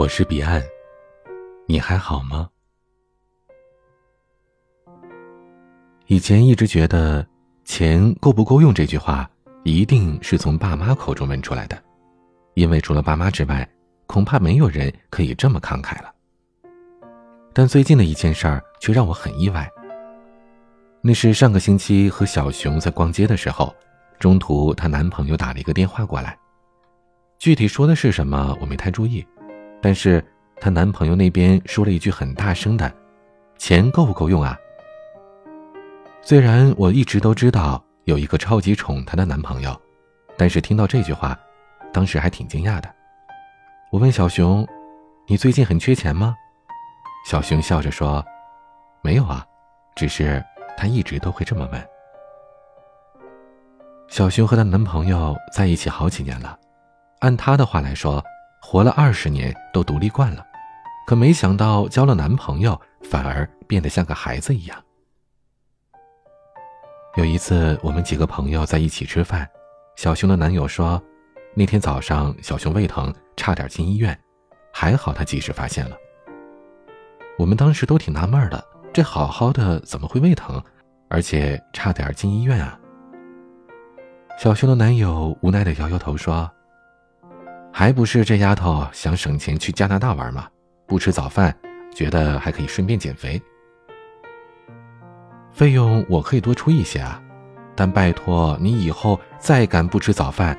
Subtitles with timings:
[0.00, 0.62] 我是彼岸，
[1.66, 2.48] 你还好吗？
[6.06, 7.26] 以前一直觉得
[7.66, 9.30] “钱够不够用”这句话
[9.62, 11.78] 一定是从爸妈口中问出来的，
[12.54, 13.68] 因为除了爸妈之外，
[14.06, 16.10] 恐怕没有人可以这么慷慨了。
[17.52, 19.70] 但最近的一件事儿却让我很意外。
[21.02, 23.76] 那是上个星期和小熊在逛街的时候，
[24.18, 26.38] 中途她男朋友打了一个电话过来，
[27.38, 29.22] 具体说的是什么我没太注意。
[29.82, 30.22] 但是
[30.60, 32.92] 她男朋友那边说了一句很大声的
[33.56, 34.56] ：“钱够不够用啊？”
[36.22, 39.80] 虽然我一直都知道有一个超级宠她的男朋友，
[40.36, 41.38] 但是听到这句话，
[41.92, 42.94] 当时还挺惊讶的。
[43.90, 44.66] 我问小熊
[45.26, 46.36] ：“你最近很缺钱吗？”
[47.26, 48.24] 小熊笑着说
[49.02, 49.44] ：“没有啊，
[49.96, 50.44] 只是
[50.76, 51.88] 他一直都会这么问。”
[54.08, 56.58] 小熊和她男朋友在一起好几年了，
[57.20, 58.22] 按她的话来说。
[58.62, 60.46] 活了二十年都独立惯了，
[61.06, 64.78] 可没想到交了男朋友反而变得像个孩子一样。
[67.16, 69.48] 有一次我们几个朋友在一起吃饭，
[69.96, 71.02] 小熊的男友说，
[71.54, 74.16] 那天早上小熊胃疼，差点进医院，
[74.72, 75.96] 还好他及时发现了。
[77.38, 80.62] 我们当时都挺纳闷的，这好好的怎么会胃疼，
[81.08, 82.78] 而且差点进医院啊？
[84.38, 86.48] 小熊的男友无奈的摇摇头说。
[87.72, 90.48] 还不是这丫头想省钱去加拿大玩吗？
[90.86, 91.56] 不吃早饭，
[91.94, 93.40] 觉得还可以顺便减肥。
[95.52, 97.22] 费用我可以多出一些啊，
[97.74, 100.58] 但拜托你以后再敢不吃早饭，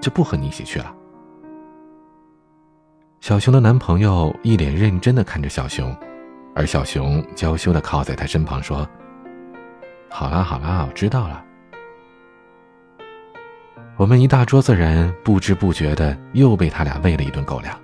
[0.00, 0.94] 就不和你一起去了。
[3.20, 5.94] 小熊的男朋友一脸认真的看着小熊，
[6.54, 8.88] 而小熊娇羞的靠在他身旁说
[10.10, 11.44] ：“好啦好啦，我知道了。”
[13.98, 17.76] 我们一大桌子人不知不觉的又被他俩喂了一顿狗粮。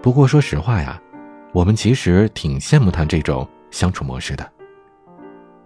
[0.00, 0.98] 不过说实话呀，
[1.52, 4.50] 我们其实挺羡慕他这种相处模式的。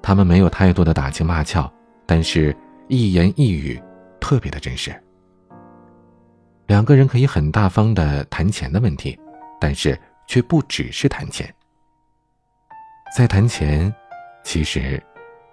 [0.02, 1.72] 他们没有太多的打情骂俏，
[2.04, 2.54] 但是
[2.88, 3.80] 一言一语
[4.20, 4.92] 特别的真实。
[6.66, 9.16] 两个人可以很大方的谈钱的问题，
[9.60, 11.48] 但是却不只是谈钱。
[13.16, 13.94] 在谈钱，
[14.42, 15.00] 其实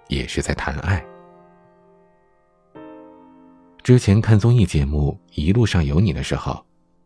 [0.07, 1.05] 也是在谈爱。
[3.81, 6.63] 之前看综艺节目《一路上有你》的时候，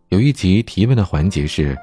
[0.09, 1.77] 有一集提问的环节是：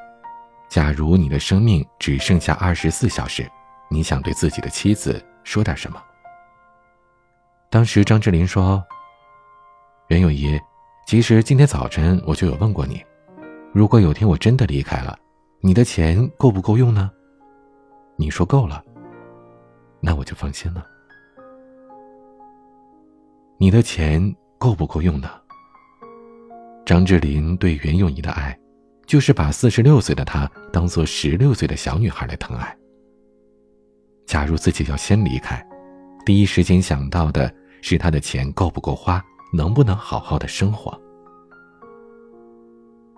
[0.68, 3.48] 假如你的生命只剩下二十四小时，
[3.88, 6.02] 你想对自己的妻子说点什么？
[7.70, 8.82] 当时张智霖说
[10.10, 10.60] ：“袁咏仪，
[11.06, 13.02] 其实今天早晨我就有问过你，
[13.72, 15.16] 如果有天我真的离开了，
[15.60, 17.10] 你的钱够不够用呢？
[18.16, 18.84] 你说够了，
[20.00, 20.84] 那我就放心了。
[23.56, 25.30] 你的钱。”够不够用呢？
[26.84, 28.54] 张智霖对袁咏仪的爱，
[29.06, 32.76] 就是把四十六岁的她当做十六岁的小女孩来疼爱。
[34.26, 35.66] 假如自己要先离开，
[36.26, 37.50] 第一时间想到的
[37.80, 41.00] 是她的钱够不够花，能不能好好的生活。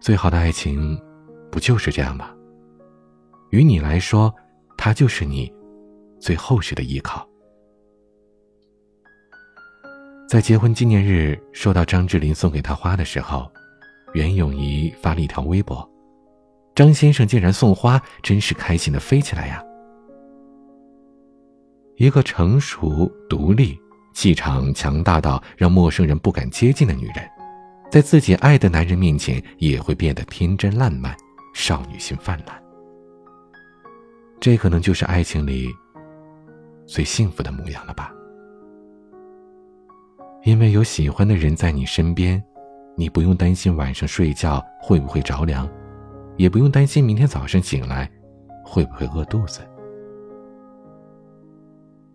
[0.01, 0.97] 最好的爱情，
[1.51, 2.31] 不就是这样吗？
[3.51, 4.33] 于你来说，
[4.79, 5.53] 他就是你
[6.21, 7.29] 最厚实的依靠。
[10.33, 13.53] 在结婚纪念日收到张智霖送给她花的时候，
[14.15, 15.87] 袁咏仪发了一条微博
[16.75, 19.63] ：“张先生竟然送花，真是开心的飞起来呀！”
[22.01, 23.79] 一个成熟、独立、
[24.15, 27.17] 气场强大到让陌生人不敢接近的女人，
[27.91, 31.15] 在自己爱的男人面前也会变得天真烂漫、
[31.53, 32.59] 少女心泛滥。
[34.41, 35.69] 这可能就是爱情里
[36.87, 38.11] 最幸福的模样了吧。
[40.45, 42.43] 因为有喜欢的人在你身边，
[42.97, 45.69] 你不用担心晚上睡觉会不会着凉，
[46.37, 48.11] 也不用担心明天早上醒来
[48.65, 49.61] 会不会饿肚子。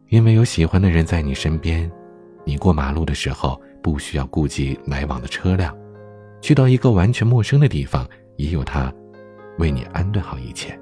[0.10, 1.90] 因为有喜欢的人在你身边，
[2.44, 5.74] 你过马路的时候不需要顾及来往的车辆，
[6.42, 8.06] 去到一个完全陌生的地方，
[8.36, 8.94] 也有他
[9.58, 10.78] 为你安顿好一切。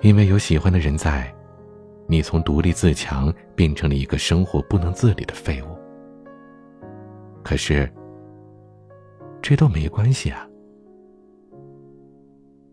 [0.00, 1.30] 因为有喜欢的人在。
[2.10, 5.66] 你从独立自强变成了一个生活不能自理的废物。
[7.44, 7.88] 可是，
[9.42, 10.48] 这都没关系啊。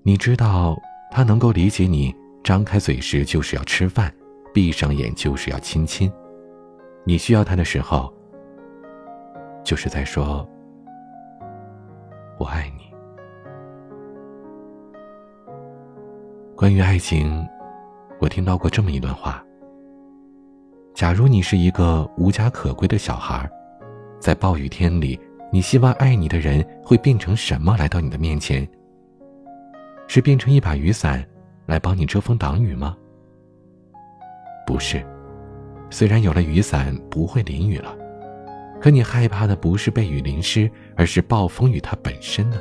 [0.04, 0.78] 你知道，
[1.12, 4.10] 他能够理解你张开嘴时就是要吃饭，
[4.54, 6.10] 闭上眼就是要亲亲。
[7.04, 8.12] 你需要他的时候，
[9.66, 10.48] 就是在说
[12.40, 12.86] “我爱你”。
[16.56, 17.46] 关于爱情。
[18.20, 19.44] 我听到过这么一段话：
[20.94, 23.50] 假如你是一个无家可归的小孩，
[24.20, 25.20] 在暴雨天里
[25.52, 28.68] 你希望爱你的人会变成什么来到你的面前？
[30.08, 31.24] 是变成一把雨伞，
[31.66, 32.96] 来帮你遮风挡雨吗？
[34.66, 35.06] 不是，
[35.90, 37.96] 虽然有了雨伞不会淋雨了，
[38.80, 42.58] 可你害怕的不是被雨淋湿，而是暴风雨它本身呢。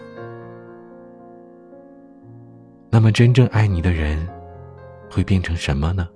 [2.91, 4.27] 那么，真正爱你的人，
[5.15, 6.09] 会变成什么呢？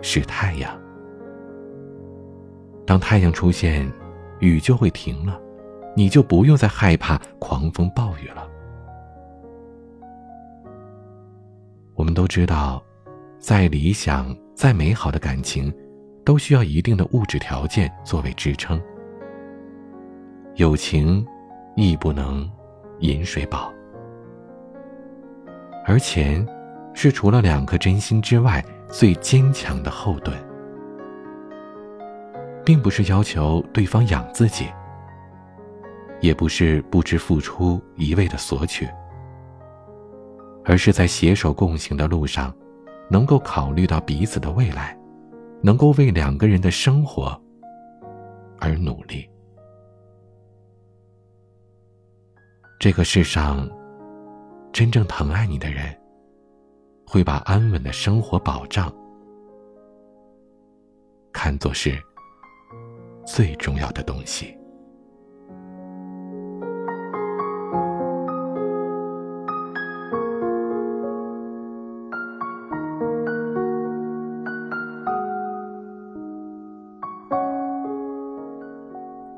[0.00, 0.80] 是太阳。
[2.86, 3.92] 当太阳出现，
[4.38, 5.40] 雨就会停了，
[5.96, 8.48] 你就不用再害怕狂风暴雨了。
[11.96, 12.80] 我们都知道，
[13.40, 15.74] 再理想、再美好的感情，
[16.24, 18.80] 都需要一定的物质条件作为支撑。
[20.54, 21.26] 友情
[21.74, 22.48] 亦不能
[23.00, 23.72] 饮水饱。
[25.84, 26.46] 而钱，
[26.94, 30.36] 是除了两颗真心之外最坚强的后盾，
[32.64, 34.66] 并不是要求对方养自己，
[36.20, 38.88] 也不是不知付出一味的索取，
[40.64, 42.54] 而是在携手共行的路上，
[43.10, 44.96] 能够考虑到彼此的未来，
[45.62, 47.36] 能够为两个人的生活
[48.60, 49.28] 而努力。
[52.78, 53.68] 这个世上。
[54.72, 55.94] 真正疼爱你的人，
[57.06, 58.90] 会把安稳的生活保障
[61.30, 61.96] 看作是
[63.26, 64.56] 最重要的东西。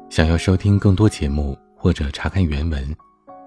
[0.08, 2.96] 想要收听更多节目或者查看原文。